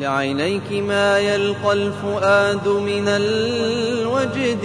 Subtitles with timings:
[0.00, 4.64] لعينيك ما يلقى الفؤاد من الوجد.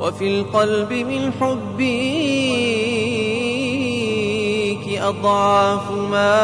[0.00, 1.84] وفي القلب من حبك
[4.98, 6.34] أضعاف ما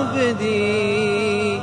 [0.00, 1.58] أبدي.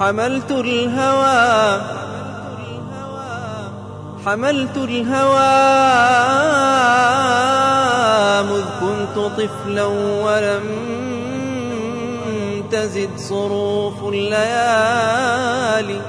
[0.00, 1.80] حملت الهوى
[4.26, 5.52] حملت الهوى.
[8.42, 9.84] مذ كنت طفلا
[10.24, 10.66] ولم
[12.70, 16.00] تزد صروف الليالي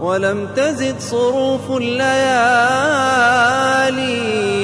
[0.00, 2.28] ولم تزد صروف الليالي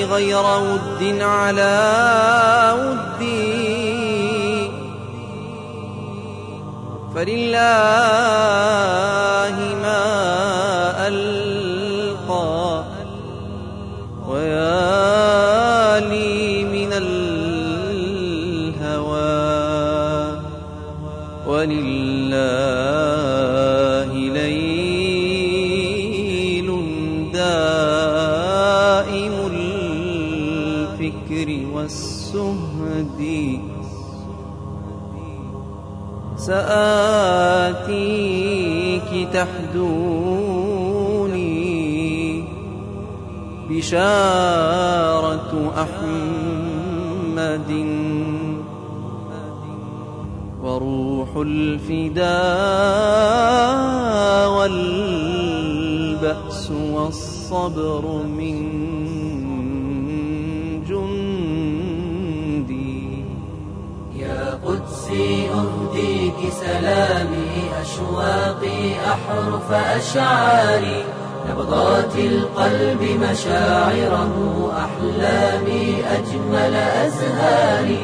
[0.05, 1.77] غير ود على
[2.79, 3.81] ودي.
[7.15, 7.61] فلله
[9.83, 10.05] ما
[11.09, 11.30] ألقى
[17.91, 19.41] الهوى.
[21.47, 22.31] ولله
[24.15, 25.71] ليل
[27.33, 29.35] دائم
[31.01, 33.21] الفكر والسهد.
[36.37, 40.61] سآتيك تحدوني
[43.71, 46.40] بشارة أحمد.
[50.63, 52.31] وروح الفداء
[54.57, 55.91] والبأس
[56.71, 58.05] والصبر
[58.39, 58.57] من
[60.89, 61.65] جندي.
[64.17, 68.81] يا قدسي أهديك سلامي أشواقي
[69.15, 71.05] أحرف أشعاري.
[71.51, 74.35] نبضات القلب مشاعره
[74.85, 77.99] أحلامي أجمل أزهاري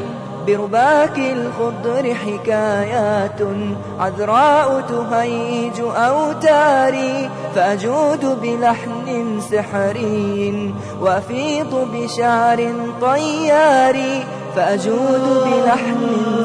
[0.46, 3.40] برباك الخضر حكايات
[3.98, 14.24] عذراء تهيج أوتاري فأجود بلحن سحري وأفيض بشعر طياري
[14.56, 16.00] فأجود بلحن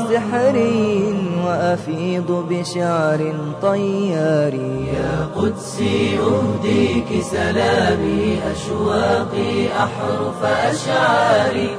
[0.10, 11.70] سحري وأفيض بشعر طياري يا قدسي أهديك سلامي أشواقي أحرف أشعاري.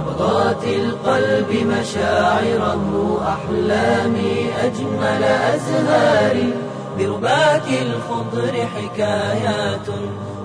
[0.00, 6.52] نبضات القلب مشاعره أحلامي أجمل أزهاري.
[6.98, 9.88] برباك الخضر حكايات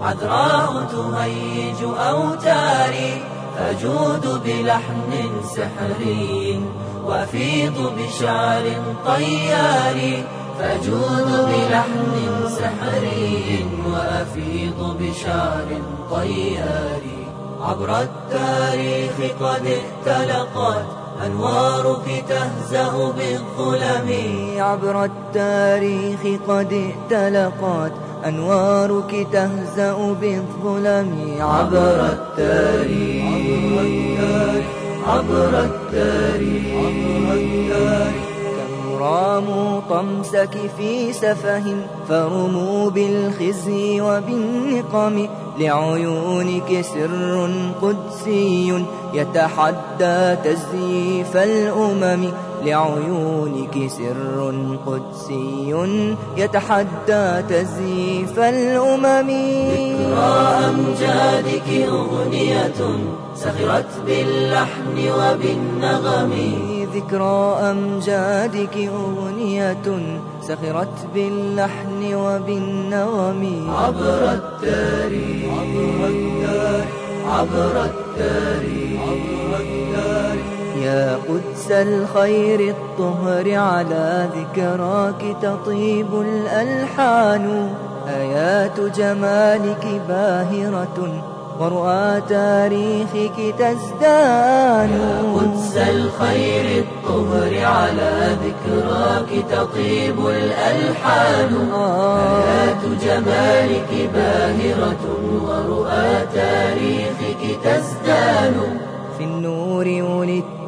[0.04, 3.24] عذراء تهيج أوتاري.
[3.56, 5.12] فأجود بلحن
[5.56, 6.62] سحري
[7.06, 8.64] وأفيض بشعر
[9.06, 10.24] طياري
[10.60, 12.14] فأجود بلحن
[12.50, 15.68] سحري وأفيض بشعر
[16.12, 17.24] طياري
[17.62, 20.86] عبر التاريخ قد ائتلقت
[21.26, 24.10] أنوارك تهزأ بالظلم
[24.58, 27.92] عبر التاريخ قد ائتلقت
[28.28, 33.24] أنوارك تهزأ بالظلم عبر التاريخ.
[35.08, 36.64] عبر التاريخ.
[37.70, 38.33] كم
[39.04, 41.64] راموا طمسك في سفه
[42.10, 45.28] فرموا بالخزي وبالنقم
[45.60, 47.50] لعيونك سر
[47.82, 52.24] قدسي يتحدى تزييف الأمم
[52.66, 54.38] لعيونك سر
[54.86, 55.76] قدسي
[56.38, 59.30] يتحدى تزييف الأمم
[60.14, 62.80] ذكرى أمجادك أغنية
[63.36, 66.34] سخرت باللحن وبالنغم.
[66.96, 69.88] ذكرى أمجادك أغنية
[70.42, 73.44] سخرت باللحن وبالنغم؟
[73.84, 75.54] عبر التاريخ
[77.28, 79.02] عبر التاريخ.
[80.84, 87.74] يا قدس الخير الطهر على ذكراك تطيب الألحان.
[88.08, 91.24] آيات جمالك باهرة
[91.60, 94.92] ورؤى تاريخك تزدان
[95.36, 105.13] قدس الخير الطهر على ذكراك تطيب الألحان آيات جمالك باهرة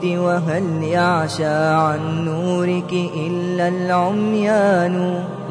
[0.05, 1.55] وهل يعشى
[1.85, 2.93] عن نورك
[3.27, 4.95] إلا العميان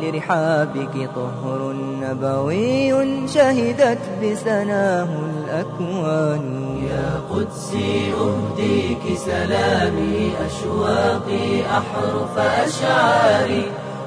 [0.01, 1.61] لرحابك طهر
[2.03, 2.91] نبوي
[3.29, 6.45] شهدت بسناه الأكوان.
[6.91, 11.47] يا قدسي أهديك سلامي أشواقي
[11.79, 13.65] أحرف أشعاري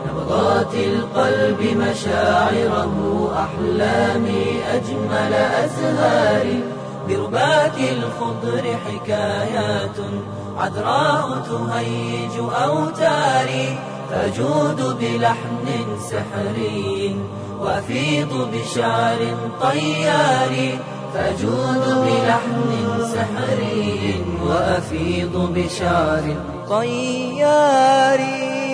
[0.07, 2.95] نبضات القلب مشاعره
[3.45, 4.45] أحلامي
[4.75, 5.33] أجمل
[5.63, 6.59] أزهاري.
[7.09, 9.97] بربات الخضر حكايات
[10.57, 13.77] عذراء تهيج أوتاري
[14.09, 15.65] فأجود بلحن
[16.09, 17.15] سحري
[17.59, 19.19] وأفيض بشعر
[19.61, 20.53] طيار
[21.13, 22.69] فأجود بلحن
[23.13, 26.35] سحري وأفيض بشعر
[26.69, 28.66] طياري